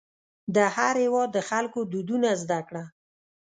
[0.55, 2.83] د هر هېواد د خلکو دودونه زده کړه.